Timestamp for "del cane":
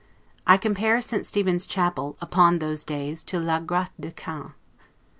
3.99-4.53